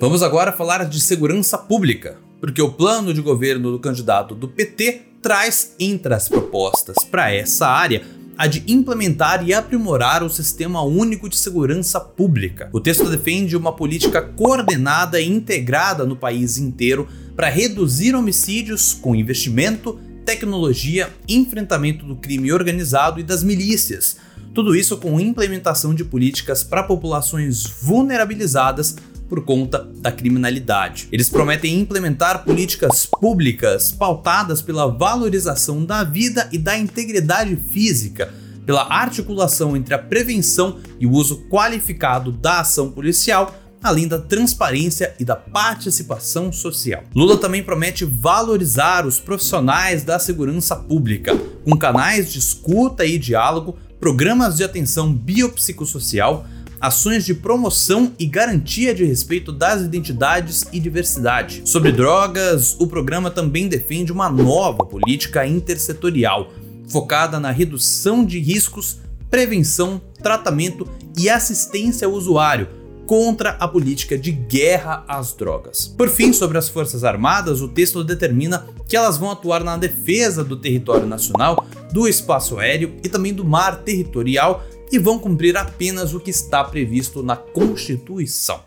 Vamos 0.00 0.22
agora 0.22 0.52
falar 0.52 0.84
de 0.84 1.00
segurança 1.00 1.58
pública, 1.58 2.18
porque 2.40 2.62
o 2.62 2.72
plano 2.72 3.12
de 3.12 3.20
governo 3.20 3.72
do 3.72 3.80
candidato 3.80 4.34
do 4.34 4.46
PT 4.46 5.02
traz 5.20 5.74
entre 5.80 6.14
as 6.14 6.28
propostas 6.28 6.96
para 7.10 7.32
essa 7.32 7.66
área 7.66 8.04
a 8.38 8.46
de 8.46 8.62
implementar 8.68 9.44
e 9.44 9.52
aprimorar 9.52 10.22
o 10.22 10.30
Sistema 10.30 10.80
Único 10.82 11.28
de 11.28 11.36
Segurança 11.36 11.98
Pública. 11.98 12.70
O 12.72 12.80
texto 12.80 13.10
defende 13.10 13.56
uma 13.56 13.72
política 13.72 14.22
coordenada 14.22 15.20
e 15.20 15.28
integrada 15.28 16.06
no 16.06 16.14
país 16.14 16.56
inteiro 16.56 17.08
para 17.38 17.48
reduzir 17.48 18.16
homicídios 18.16 18.92
com 18.92 19.14
investimento, 19.14 19.96
tecnologia, 20.26 21.08
enfrentamento 21.28 22.04
do 22.04 22.16
crime 22.16 22.52
organizado 22.52 23.20
e 23.20 23.22
das 23.22 23.44
milícias. 23.44 24.16
Tudo 24.52 24.74
isso 24.74 24.96
com 24.96 25.20
implementação 25.20 25.94
de 25.94 26.02
políticas 26.02 26.64
para 26.64 26.82
populações 26.82 27.62
vulnerabilizadas 27.80 28.96
por 29.28 29.44
conta 29.44 29.88
da 30.00 30.10
criminalidade. 30.10 31.06
Eles 31.12 31.28
prometem 31.28 31.78
implementar 31.78 32.44
políticas 32.44 33.06
públicas 33.06 33.92
pautadas 33.92 34.60
pela 34.60 34.88
valorização 34.88 35.84
da 35.84 36.02
vida 36.02 36.48
e 36.50 36.58
da 36.58 36.76
integridade 36.76 37.54
física, 37.70 38.34
pela 38.66 38.92
articulação 38.92 39.76
entre 39.76 39.94
a 39.94 39.98
prevenção 39.98 40.80
e 40.98 41.06
o 41.06 41.12
uso 41.12 41.44
qualificado 41.48 42.32
da 42.32 42.62
ação 42.62 42.90
policial 42.90 43.54
além 43.82 44.08
da 44.08 44.18
transparência 44.18 45.14
e 45.18 45.24
da 45.24 45.36
participação 45.36 46.52
social. 46.52 47.04
Lula 47.14 47.36
também 47.36 47.62
promete 47.62 48.04
valorizar 48.04 49.06
os 49.06 49.18
profissionais 49.18 50.02
da 50.02 50.18
segurança 50.18 50.74
pública, 50.74 51.36
com 51.64 51.76
canais 51.76 52.32
de 52.32 52.38
escuta 52.38 53.04
e 53.04 53.18
diálogo, 53.18 53.76
programas 54.00 54.56
de 54.56 54.64
atenção 54.64 55.12
biopsicossocial, 55.12 56.46
ações 56.80 57.24
de 57.24 57.34
promoção 57.34 58.12
e 58.18 58.26
garantia 58.26 58.94
de 58.94 59.04
respeito 59.04 59.52
das 59.52 59.82
identidades 59.82 60.64
e 60.72 60.78
diversidade. 60.78 61.62
Sobre 61.64 61.90
drogas, 61.90 62.76
o 62.78 62.86
programa 62.86 63.30
também 63.30 63.68
defende 63.68 64.12
uma 64.12 64.30
nova 64.30 64.84
política 64.84 65.46
intersetorial, 65.46 66.52
focada 66.88 67.40
na 67.40 67.50
redução 67.50 68.24
de 68.24 68.38
riscos, 68.38 68.98
prevenção, 69.28 70.00
tratamento 70.22 70.88
e 71.16 71.28
assistência 71.28 72.06
ao 72.06 72.12
usuário 72.12 72.77
contra 73.08 73.56
a 73.58 73.66
política 73.66 74.18
de 74.18 74.30
guerra 74.30 75.02
às 75.08 75.32
drogas. 75.32 75.88
Por 75.96 76.10
fim, 76.10 76.30
sobre 76.30 76.58
as 76.58 76.68
Forças 76.68 77.04
Armadas, 77.04 77.62
o 77.62 77.68
texto 77.68 78.04
determina 78.04 78.66
que 78.86 78.94
elas 78.94 79.16
vão 79.16 79.30
atuar 79.30 79.64
na 79.64 79.78
defesa 79.78 80.44
do 80.44 80.58
território 80.58 81.06
nacional, 81.06 81.66
do 81.90 82.06
espaço 82.06 82.58
aéreo 82.58 82.94
e 83.02 83.08
também 83.08 83.32
do 83.32 83.46
mar 83.46 83.78
territorial 83.82 84.62
e 84.92 84.98
vão 84.98 85.18
cumprir 85.18 85.56
apenas 85.56 86.12
o 86.12 86.20
que 86.20 86.30
está 86.30 86.62
previsto 86.62 87.22
na 87.22 87.34
Constituição. 87.34 88.60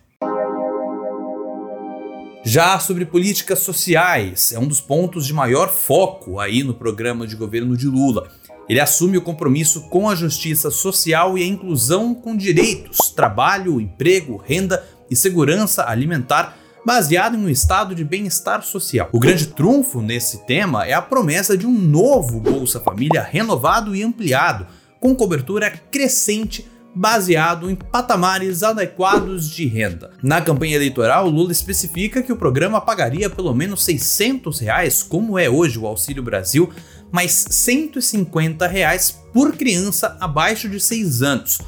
Já 2.43 2.79
sobre 2.79 3.05
políticas 3.05 3.59
sociais, 3.59 4.51
é 4.51 4.57
um 4.57 4.67
dos 4.67 4.81
pontos 4.81 5.27
de 5.27 5.33
maior 5.33 5.69
foco 5.69 6.39
aí 6.39 6.63
no 6.63 6.73
programa 6.73 7.27
de 7.27 7.35
governo 7.35 7.77
de 7.77 7.85
Lula. 7.85 8.31
Ele 8.69 8.79
assume 8.79 9.17
o 9.17 9.21
compromisso 9.21 9.81
com 9.89 10.09
a 10.09 10.15
justiça 10.15 10.71
social 10.71 11.37
e 11.37 11.43
a 11.43 11.47
inclusão 11.47 12.13
com 12.13 12.35
direitos, 12.35 13.09
trabalho, 13.09 13.81
emprego, 13.81 14.37
renda 14.37 14.83
e 15.09 15.15
segurança 15.15 15.85
alimentar 15.87 16.57
baseado 16.85 17.35
em 17.35 17.45
um 17.45 17.49
estado 17.49 17.93
de 17.93 18.03
bem-estar 18.03 18.63
social. 18.63 19.09
O 19.11 19.19
grande 19.19 19.47
trunfo 19.47 20.01
nesse 20.01 20.45
tema 20.45 20.85
é 20.85 20.93
a 20.93 21.01
promessa 21.01 21.57
de 21.57 21.67
um 21.67 21.71
novo 21.73 22.39
Bolsa 22.39 22.79
Família 22.79 23.21
renovado 23.21 23.95
e 23.95 24.03
ampliado, 24.03 24.65
com 24.99 25.15
cobertura 25.15 25.69
crescente 25.69 26.67
baseado 26.93 27.69
em 27.69 27.75
patamares 27.75 28.63
adequados 28.63 29.49
de 29.49 29.65
renda. 29.65 30.11
Na 30.21 30.41
campanha 30.41 30.75
eleitoral, 30.75 31.29
Lula 31.29 31.51
especifica 31.51 32.21
que 32.21 32.33
o 32.33 32.37
programa 32.37 32.81
pagaria 32.81 33.29
pelo 33.29 33.53
menos 33.53 33.83
600 33.83 34.59
reais, 34.59 35.01
como 35.01 35.39
é 35.39 35.49
hoje 35.49 35.79
o 35.79 35.87
Auxílio 35.87 36.21
Brasil, 36.21 36.69
mais 37.11 37.45
150 37.49 38.67
reais 38.67 39.19
por 39.33 39.55
criança 39.55 40.17
abaixo 40.19 40.69
de 40.69 40.79
6 40.79 41.21
anos. 41.21 41.59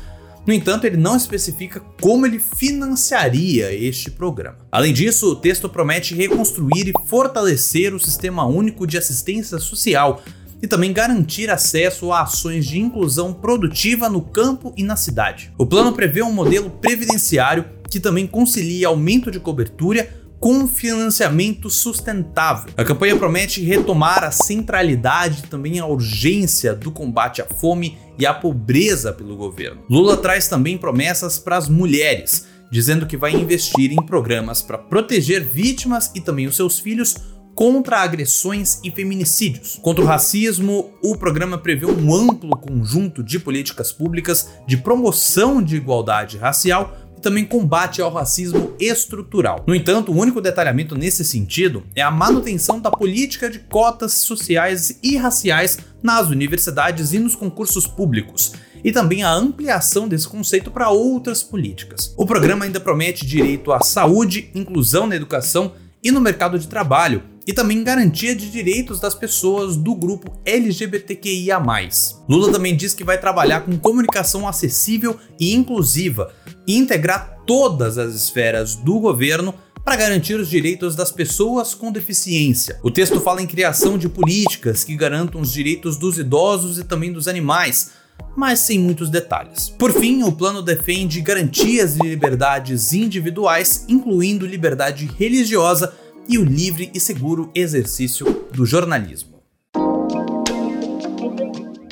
No 0.46 0.54
entanto, 0.54 0.86
ele 0.86 0.98
não 0.98 1.16
especifica 1.16 1.80
como 2.02 2.26
ele 2.26 2.40
financiaria 2.40 3.74
este 3.74 4.12
programa. 4.12 4.58
Além 4.72 4.94
disso, 4.94 5.32
o 5.32 5.36
texto 5.36 5.70
promete 5.70 6.14
reconstruir 6.14 6.90
e 6.90 7.08
fortalecer 7.08 7.94
o 7.94 8.00
Sistema 8.00 8.46
Único 8.46 8.86
de 8.86 8.98
Assistência 8.98 9.58
Social, 9.58 10.22
e 10.64 10.68
também 10.68 10.94
garantir 10.94 11.50
acesso 11.50 12.14
a 12.14 12.22
ações 12.22 12.66
de 12.66 12.80
inclusão 12.80 13.34
produtiva 13.34 14.08
no 14.08 14.22
campo 14.22 14.74
e 14.78 14.84
na 14.84 14.96
cidade. 14.96 15.52
O 15.58 15.66
plano 15.66 15.92
prevê 15.92 16.24
um 16.24 16.32
modelo 16.32 16.70
previdenciário 16.70 17.66
que 17.90 18.00
também 18.00 18.26
concilia 18.26 18.88
aumento 18.88 19.30
de 19.30 19.42
cobertura 19.42 20.23
com 20.44 20.68
financiamento 20.68 21.70
sustentável. 21.70 22.74
A 22.76 22.84
campanha 22.84 23.16
promete 23.16 23.64
retomar 23.64 24.26
a 24.26 24.30
centralidade 24.30 25.40
e 25.40 25.48
também 25.48 25.80
a 25.80 25.86
urgência 25.86 26.76
do 26.76 26.92
combate 26.92 27.42
à 27.42 27.46
fome 27.46 27.98
e 28.20 28.26
à 28.26 28.34
pobreza 28.34 29.14
pelo 29.14 29.38
governo. 29.38 29.82
Lula 29.90 30.18
traz 30.18 30.50
também 30.50 30.78
promessas 30.78 31.40
para 31.40 31.56
as 31.56 31.70
mulheres, 31.70 32.46
dizendo 32.70 33.06
que 33.06 33.16
vai 33.16 33.34
investir 33.34 33.94
em 33.94 34.06
programas 34.06 34.62
para 34.62 34.78
proteger 34.78 35.48
vítimas 35.48 36.12
e 36.14 36.20
também 36.20 36.46
os 36.46 36.58
seus 36.58 36.78
filhos 36.78 37.16
contra 37.56 38.02
agressões 38.02 38.80
e 38.84 38.92
feminicídios. 38.92 39.80
Contra 39.82 40.04
o 40.04 40.08
racismo, 40.08 40.94
o 41.02 41.16
programa 41.16 41.58
prevê 41.58 41.86
um 41.86 42.14
amplo 42.14 42.58
conjunto 42.58 43.24
de 43.24 43.40
políticas 43.40 43.92
públicas 43.92 44.50
de 44.68 44.78
promoção 44.78 45.62
de 45.62 45.78
igualdade 45.78 46.38
racial 46.38 46.98
também 47.24 47.46
combate 47.46 48.02
ao 48.02 48.14
racismo 48.14 48.74
estrutural. 48.80 49.64
No 49.66 49.74
entanto, 49.74 50.12
o 50.12 50.16
único 50.16 50.42
detalhamento 50.42 50.96
nesse 50.96 51.24
sentido 51.24 51.84
é 51.96 52.02
a 52.02 52.12
manutenção 52.12 52.80
da 52.80 52.92
política 52.92 53.50
de 53.50 53.60
cotas 53.60 54.14
sociais 54.14 55.00
e 55.02 55.16
raciais 55.16 55.80
nas 56.04 56.28
universidades 56.28 57.14
e 57.14 57.20
nos 57.20 57.34
concursos 57.34 57.88
públicos, 57.88 58.52
e 58.84 58.92
também 58.92 59.24
a 59.24 59.34
ampliação 59.34 60.08
desse 60.08 60.28
conceito 60.28 60.70
para 60.70 60.90
outras 60.90 61.42
políticas. 61.42 62.14
O 62.18 62.26
programa 62.26 62.66
ainda 62.66 62.80
promete 62.80 63.26
direito 63.26 63.72
à 63.72 63.80
saúde, 63.80 64.52
inclusão 64.54 65.08
na 65.08 65.16
educação 65.16 65.72
e 66.04 66.12
no 66.12 66.20
mercado 66.20 66.60
de 66.60 66.68
trabalho, 66.68 67.24
e 67.46 67.54
também 67.54 67.84
garantia 67.84 68.36
de 68.36 68.50
direitos 68.50 69.00
das 69.00 69.16
pessoas 69.16 69.76
do 69.76 69.96
grupo 69.96 70.38
LGBTQIA. 70.46 71.62
Lula 72.28 72.52
também 72.52 72.76
diz 72.76 72.94
que 72.94 73.04
vai 73.04 73.18
trabalhar 73.18 73.62
com 73.62 73.78
comunicação 73.78 74.48
acessível 74.48 75.18
e 75.40 75.54
inclusiva 75.54 76.34
e 76.68 76.78
integrar 76.78 77.40
todas 77.46 77.98
as 77.98 78.14
esferas 78.14 78.76
do 78.76 79.00
governo 79.00 79.54
para 79.84 79.98
garantir 79.98 80.36
os 80.36 80.50
direitos 80.50 80.96
das 80.96 81.12
pessoas 81.12 81.74
com 81.74 81.92
deficiência. 81.92 82.80
O 82.82 82.90
texto 82.90 83.20
fala 83.20 83.42
em 83.42 83.48
criação 83.48 83.98
de 83.98 84.08
políticas 84.08 84.84
que 84.84 84.96
garantam 84.96 85.42
os 85.42 85.52
direitos 85.52 85.98
dos 85.98 86.18
idosos 86.18 86.78
e 86.80 86.84
também 86.84 87.12
dos 87.12 87.28
animais, 87.28 87.92
mas 88.36 88.60
sem 88.60 88.80
muitos 88.80 89.10
detalhes. 89.10 89.70
Por 89.70 89.92
fim, 89.92 90.24
o 90.24 90.32
plano 90.32 90.62
defende 90.62 91.20
garantias 91.20 91.96
de 91.96 92.08
liberdades 92.08 92.94
individuais, 92.94 93.86
incluindo 93.90 94.46
liberdade 94.46 95.06
religiosa 95.18 95.94
e 96.30 96.38
o 96.38 96.46
livre 96.46 96.90
e 96.94 97.00
seguro 97.00 97.52
exercício 97.54 98.46
do 98.54 98.66
jornalismo. 98.66 99.33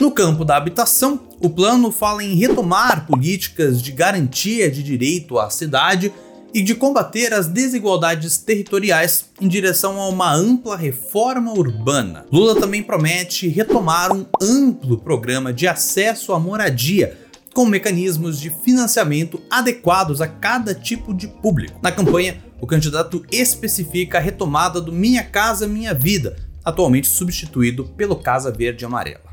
No 0.02 0.10
campo 0.10 0.44
da 0.44 0.58
habitação, 0.58 1.20
o 1.40 1.48
plano 1.48 1.92
fala 1.92 2.24
em 2.24 2.34
retomar 2.34 3.06
políticas 3.06 3.80
de 3.80 3.92
garantia 3.92 4.72
de 4.72 4.82
direito 4.82 5.38
à 5.38 5.48
cidade 5.52 6.12
e 6.52 6.64
de 6.64 6.74
combater 6.74 7.32
as 7.32 7.46
desigualdades 7.46 8.40
territoriais 8.40 9.26
em 9.40 9.48
direção 9.48 10.02
a 10.02 10.10
uma 10.10 10.34
ampla 10.34 10.76
reforma 10.76 11.54
urbana. 11.54 12.26
Lula 12.32 12.60
também 12.60 12.82
promete 12.82 13.48
retomar 13.48 14.12
um 14.12 14.26
amplo 14.42 14.98
programa 14.98 15.54
de 15.54 15.68
acesso 15.68 16.34
à 16.34 16.40
moradia 16.40 17.16
com 17.54 17.68
mecanismos 17.68 18.40
de 18.40 18.50
financiamento 18.50 19.40
adequados 19.52 20.20
a 20.20 20.28
cada 20.28 20.74
tipo 20.74 21.14
de 21.14 21.28
público. 21.28 21.80
Na 21.80 21.92
campanha, 21.92 22.44
o 22.60 22.66
candidato 22.66 23.24
especifica 23.32 24.18
a 24.18 24.22
retomada 24.22 24.82
do 24.82 24.92
Minha 24.92 25.24
Casa 25.24 25.68
Minha 25.68 25.94
Vida, 25.94 26.38
atualmente 26.66 27.08
substituído 27.08 27.86
pelo 27.86 28.16
Casa 28.16 28.50
Verde 28.50 28.84
Amarela. 28.84 29.31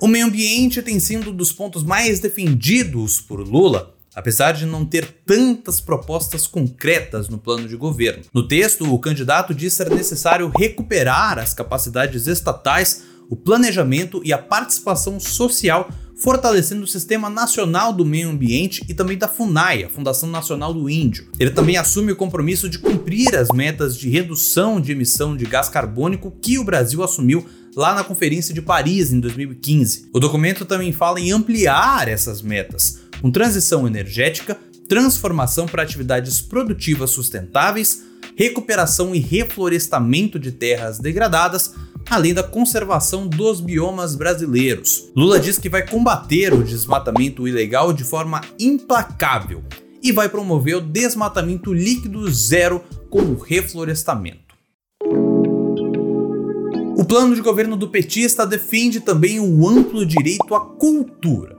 O 0.00 0.06
meio 0.06 0.26
ambiente 0.26 0.82
tem 0.82 1.00
sido 1.00 1.30
um 1.30 1.34
dos 1.34 1.52
pontos 1.52 1.82
mais 1.82 2.20
defendidos 2.20 3.20
por 3.20 3.40
Lula 3.40 3.96
apesar 4.16 4.52
de 4.52 4.64
não 4.64 4.82
ter 4.82 5.06
tantas 5.26 5.78
propostas 5.78 6.46
concretas 6.46 7.28
no 7.28 7.36
plano 7.36 7.68
de 7.68 7.76
governo. 7.76 8.22
No 8.32 8.48
texto, 8.48 8.90
o 8.90 8.98
candidato 8.98 9.54
diz 9.54 9.74
ser 9.74 9.90
necessário 9.90 10.50
recuperar 10.56 11.38
as 11.38 11.52
capacidades 11.52 12.26
estatais, 12.26 13.02
o 13.28 13.36
planejamento 13.36 14.22
e 14.24 14.32
a 14.32 14.38
participação 14.38 15.20
social, 15.20 15.90
fortalecendo 16.22 16.84
o 16.84 16.86
Sistema 16.86 17.28
Nacional 17.28 17.92
do 17.92 18.06
Meio 18.06 18.30
Ambiente 18.30 18.82
e 18.88 18.94
também 18.94 19.18
da 19.18 19.28
FUNAI, 19.28 19.84
a 19.84 19.90
Fundação 19.90 20.30
Nacional 20.30 20.72
do 20.72 20.88
Índio. 20.88 21.28
Ele 21.38 21.50
também 21.50 21.76
assume 21.76 22.12
o 22.12 22.16
compromisso 22.16 22.70
de 22.70 22.78
cumprir 22.78 23.36
as 23.36 23.50
metas 23.50 23.98
de 23.98 24.08
redução 24.08 24.80
de 24.80 24.92
emissão 24.92 25.36
de 25.36 25.44
gás 25.44 25.68
carbônico 25.68 26.30
que 26.40 26.58
o 26.58 26.64
Brasil 26.64 27.02
assumiu 27.02 27.46
lá 27.76 27.94
na 27.94 28.02
Conferência 28.02 28.54
de 28.54 28.62
Paris 28.62 29.12
em 29.12 29.20
2015. 29.20 30.08
O 30.14 30.18
documento 30.18 30.64
também 30.64 30.92
fala 30.92 31.20
em 31.20 31.30
ampliar 31.30 32.08
essas 32.08 32.40
metas, 32.40 33.00
com 33.20 33.30
transição 33.30 33.86
energética, 33.86 34.58
transformação 34.88 35.66
para 35.66 35.82
atividades 35.82 36.40
produtivas 36.40 37.10
sustentáveis, 37.10 38.02
recuperação 38.34 39.14
e 39.14 39.18
reflorestamento 39.18 40.38
de 40.38 40.52
terras 40.52 40.98
degradadas, 40.98 41.74
além 42.08 42.32
da 42.32 42.42
conservação 42.42 43.26
dos 43.26 43.60
biomas 43.60 44.14
brasileiros. 44.14 45.10
Lula 45.14 45.38
diz 45.38 45.58
que 45.58 45.68
vai 45.68 45.86
combater 45.86 46.54
o 46.54 46.64
desmatamento 46.64 47.46
ilegal 47.46 47.92
de 47.92 48.04
forma 48.04 48.40
implacável 48.58 49.62
e 50.02 50.12
vai 50.12 50.28
promover 50.28 50.76
o 50.76 50.80
desmatamento 50.80 51.74
líquido 51.74 52.30
zero 52.30 52.82
com 53.10 53.20
o 53.20 53.38
reflorestamento. 53.38 54.45
Plano 57.08 57.34
de 57.34 57.40
governo 57.40 57.76
do 57.76 57.88
petista 57.88 58.46
defende 58.46 59.00
também 59.00 59.38
o 59.38 59.68
amplo 59.68 60.04
direito 60.04 60.54
à 60.54 60.60
cultura 60.60 61.56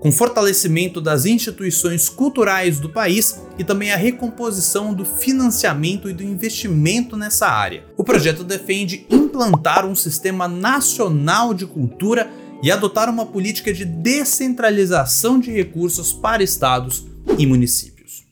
com 0.00 0.12
fortalecimento 0.12 1.00
das 1.00 1.24
instituições 1.24 2.08
culturais 2.08 2.78
do 2.78 2.88
país 2.88 3.40
e 3.58 3.64
também 3.64 3.92
a 3.92 3.96
recomposição 3.96 4.94
do 4.94 5.04
financiamento 5.04 6.08
e 6.08 6.12
do 6.12 6.22
investimento 6.22 7.16
nessa 7.16 7.48
área. 7.48 7.84
O 7.96 8.04
projeto 8.04 8.44
defende 8.44 9.06
implantar 9.10 9.84
um 9.84 9.94
sistema 9.94 10.46
nacional 10.46 11.52
de 11.52 11.66
cultura 11.66 12.30
e 12.62 12.70
adotar 12.70 13.08
uma 13.08 13.26
política 13.26 13.72
de 13.72 13.84
descentralização 13.84 15.38
de 15.38 15.50
recursos 15.50 16.12
para 16.12 16.42
estados 16.42 17.06
e 17.36 17.46
municípios. 17.46 18.24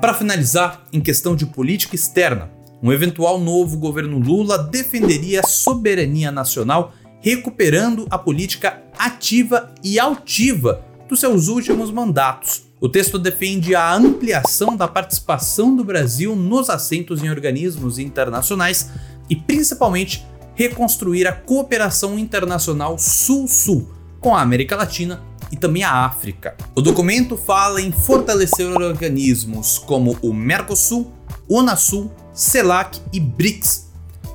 Para 0.00 0.14
finalizar, 0.14 0.86
em 0.92 1.00
questão 1.00 1.36
de 1.36 1.44
política 1.44 1.94
externa, 1.94 2.50
um 2.82 2.92
eventual 2.92 3.38
novo 3.38 3.76
governo 3.76 4.18
Lula 4.18 4.58
defenderia 4.58 5.40
a 5.40 5.46
soberania 5.46 6.32
nacional 6.32 6.94
recuperando 7.20 8.06
a 8.10 8.18
política 8.18 8.82
ativa 8.98 9.72
e 9.84 9.98
altiva 9.98 10.82
dos 11.08 11.20
seus 11.20 11.48
últimos 11.48 11.90
mandatos. 11.90 12.62
O 12.80 12.88
texto 12.88 13.18
defende 13.18 13.74
a 13.74 13.94
ampliação 13.94 14.74
da 14.74 14.88
participação 14.88 15.76
do 15.76 15.84
Brasil 15.84 16.34
nos 16.34 16.70
assentos 16.70 17.22
em 17.22 17.28
organismos 17.28 17.98
internacionais 17.98 18.90
e, 19.28 19.36
principalmente, 19.36 20.24
reconstruir 20.54 21.26
a 21.26 21.32
cooperação 21.32 22.18
internacional 22.18 22.98
Sul-Sul 22.98 23.90
com 24.18 24.34
a 24.34 24.40
América 24.40 24.76
Latina 24.76 25.22
e 25.52 25.56
também 25.56 25.82
a 25.82 26.06
África. 26.06 26.56
O 26.74 26.80
documento 26.80 27.36
fala 27.36 27.82
em 27.82 27.92
fortalecer 27.92 28.66
organismos 28.66 29.78
como 29.78 30.16
o 30.22 30.32
Mercosul, 30.32 31.12
Unasul, 31.48 32.10
CELAC 32.40 32.98
e 33.12 33.20
BRICS 33.20 33.90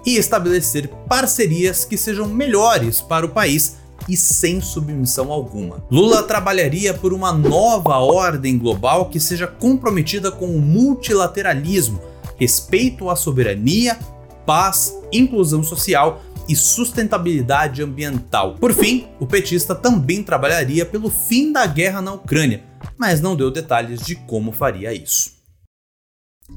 e 0.06 0.18
estabelecer 0.18 0.88
parcerias 1.10 1.84
que 1.84 1.98
sejam 1.98 2.28
melhores 2.28 3.02
para 3.02 3.26
o 3.26 3.30
país 3.30 3.78
e 4.08 4.16
sem 4.16 4.62
submissão 4.62 5.32
alguma. 5.32 5.84
Lula 5.90 6.22
trabalharia 6.22 6.94
por 6.94 7.14
uma 7.14 7.34
nova 7.34 7.98
ordem 7.98 8.60
global 8.60 9.10
que 9.10 9.20
seja 9.20 9.48
comprometida 9.48 10.32
com 10.32 10.46
o 10.56 10.62
multilateralismo, 10.62 12.00
respeito 12.38 13.10
à 13.10 13.16
soberania, 13.16 13.98
paz, 14.46 14.96
inclusão 15.12 15.64
social 15.64 16.22
e 16.48 16.56
sustentabilidade 16.56 17.82
ambiental. 17.82 18.54
Por 18.60 18.72
fim, 18.72 19.08
o 19.20 19.26
petista 19.26 19.74
também 19.74 20.22
trabalharia 20.22 20.86
pelo 20.86 21.10
fim 21.10 21.52
da 21.52 21.66
guerra 21.66 22.04
na 22.04 22.14
Ucrânia, 22.14 22.64
mas 22.96 23.20
não 23.20 23.36
deu 23.36 23.50
detalhes 23.50 24.00
de 24.00 24.14
como 24.16 24.52
faria 24.52 24.94
isso. 24.94 25.35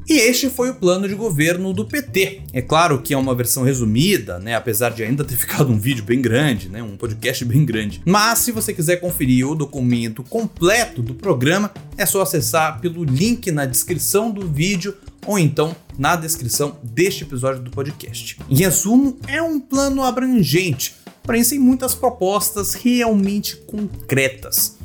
E 0.06 0.14
este 0.14 0.50
foi 0.50 0.70
o 0.70 0.74
plano 0.74 1.08
de 1.08 1.14
governo 1.14 1.72
do 1.72 1.84
PT. 1.84 2.42
É 2.52 2.60
claro 2.60 3.00
que 3.00 3.14
é 3.14 3.16
uma 3.16 3.34
versão 3.34 3.62
resumida, 3.62 4.38
né, 4.38 4.54
apesar 4.54 4.90
de 4.90 5.02
ainda 5.02 5.24
ter 5.24 5.36
ficado 5.36 5.70
um 5.70 5.78
vídeo 5.78 6.04
bem 6.04 6.20
grande, 6.20 6.68
né, 6.68 6.82
um 6.82 6.96
podcast 6.96 7.44
bem 7.44 7.64
grande. 7.64 8.02
Mas 8.04 8.40
se 8.40 8.52
você 8.52 8.72
quiser 8.72 8.96
conferir 8.96 9.46
o 9.46 9.54
documento 9.54 10.22
completo 10.22 11.02
do 11.02 11.14
programa, 11.14 11.72
é 11.96 12.06
só 12.06 12.22
acessar 12.22 12.80
pelo 12.80 13.04
link 13.04 13.50
na 13.50 13.64
descrição 13.64 14.30
do 14.30 14.46
vídeo 14.46 14.94
ou 15.26 15.38
então 15.38 15.74
na 15.98 16.16
descrição 16.16 16.78
deste 16.82 17.24
episódio 17.24 17.62
do 17.62 17.70
podcast. 17.70 18.38
Em 18.48 18.56
resumo, 18.56 19.18
é 19.26 19.42
um 19.42 19.60
plano 19.60 20.02
abrangente, 20.02 20.94
porém 21.22 21.44
sem 21.44 21.58
muitas 21.58 21.94
propostas 21.94 22.72
realmente 22.72 23.56
concretas. 23.56 24.77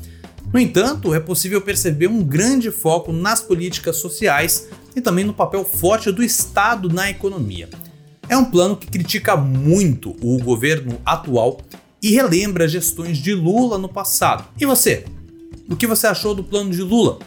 No 0.53 0.59
entanto, 0.59 1.15
é 1.15 1.19
possível 1.19 1.59
perceber 1.59 2.05
um 2.05 2.23
grande 2.23 2.69
foco 2.69 3.11
nas 3.11 3.41
políticas 3.41 3.95
sociais 3.95 4.69
e 4.95 5.01
também 5.01 5.25
no 5.25 5.33
papel 5.33 5.65
forte 5.65 6.11
do 6.11 6.23
Estado 6.23 6.87
na 6.89 7.09
economia. 7.09 7.67
É 8.29 8.37
um 8.37 8.45
plano 8.45 8.77
que 8.77 8.85
critica 8.85 9.35
muito 9.35 10.15
o 10.21 10.37
governo 10.37 11.01
atual 11.03 11.59
e 11.99 12.11
relembra 12.11 12.67
gestões 12.67 13.17
de 13.17 13.33
Lula 13.33 13.79
no 13.79 13.89
passado. 13.89 14.45
E 14.61 14.63
você? 14.63 15.05
O 15.67 15.75
que 15.75 15.87
você 15.87 16.05
achou 16.05 16.35
do 16.35 16.43
plano 16.43 16.69
de 16.69 16.83
Lula? 16.83 17.17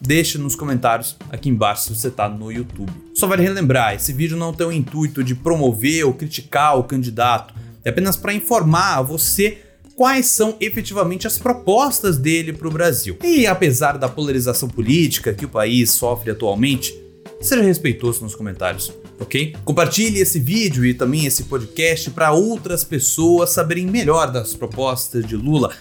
Deixe 0.00 0.38
nos 0.38 0.54
comentários 0.54 1.16
aqui 1.28 1.48
embaixo 1.48 1.88
se 1.88 1.96
você 1.96 2.06
está 2.06 2.28
no 2.28 2.52
YouTube. 2.52 2.92
Só 3.16 3.26
vale 3.26 3.42
relembrar, 3.42 3.94
esse 3.94 4.12
vídeo 4.12 4.36
não 4.36 4.52
tem 4.52 4.64
o 4.64 4.70
intuito 4.72 5.24
de 5.24 5.34
promover 5.34 6.06
ou 6.06 6.14
criticar 6.14 6.78
o 6.78 6.84
candidato, 6.84 7.52
é 7.84 7.90
apenas 7.90 8.16
para 8.16 8.32
informar 8.32 8.98
a 8.98 9.02
você 9.02 9.65
quais 9.96 10.26
são 10.26 10.54
efetivamente 10.60 11.26
as 11.26 11.38
propostas 11.38 12.18
dele 12.18 12.52
para 12.52 12.68
o 12.68 12.70
Brasil. 12.70 13.16
E 13.24 13.46
apesar 13.46 13.96
da 13.96 14.08
polarização 14.08 14.68
política 14.68 15.32
que 15.32 15.46
o 15.46 15.48
país 15.48 15.90
sofre 15.90 16.30
atualmente, 16.30 16.94
seja 17.40 17.62
respeitoso 17.62 18.22
nos 18.22 18.34
comentários, 18.34 18.92
ok? 19.18 19.56
Compartilhe 19.64 20.20
esse 20.20 20.38
vídeo 20.38 20.84
e 20.84 20.92
também 20.92 21.24
esse 21.24 21.44
podcast 21.44 22.10
para 22.10 22.32
outras 22.32 22.84
pessoas 22.84 23.50
saberem 23.50 23.86
melhor 23.86 24.30
das 24.30 24.54
propostas 24.54 25.26
de 25.26 25.34
Lula. 25.34 25.74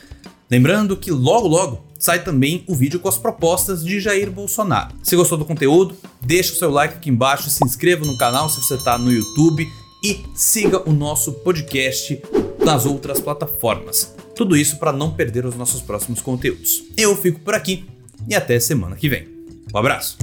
Lembrando 0.49 0.95
que 0.95 1.12
logo 1.12 1.47
logo 1.47 1.86
sai 1.99 2.23
também 2.23 2.63
o 2.67 2.75
vídeo 2.75 2.99
com 2.99 3.10
as 3.10 3.17
propostas 3.17 3.84
de 3.84 3.99
Jair 3.99 4.32
Bolsonaro. 4.32 4.95
Se 5.04 5.15
gostou 5.15 5.38
do 5.38 5.43
conteúdo, 5.43 5.95
deixa 6.21 6.54
o 6.54 6.56
seu 6.56 6.69
like 6.69 6.95
aqui 6.95 7.10
embaixo, 7.10 7.49
se 7.49 7.65
inscreva 7.65 8.06
no 8.06 8.17
canal 8.17 8.47
se 8.47 8.62
você 8.62 8.75
está 8.75 8.97
no 8.97 9.12
YouTube 9.12 9.67
e 10.04 10.23
siga 10.36 10.88
o 10.88 10.93
nosso 10.93 11.34
podcast 11.34 12.21
nas 12.65 12.88
outras 12.88 13.21
plataformas. 13.21 14.15
Tudo 14.36 14.58
isso 14.58 14.78
para 14.78 14.91
não 14.91 15.12
perder 15.12 15.45
os 15.45 15.56
nossos 15.56 15.82
próximos 15.82 16.19
conteúdos. 16.19 16.84
Eu 16.97 17.15
fico 17.15 17.39
por 17.41 17.54
aqui 17.54 17.86
e 18.28 18.34
até 18.34 18.60
semana 18.60 18.95
que 18.95 19.08
vem. 19.08 19.28
Um 19.71 19.78
abraço! 19.78 20.17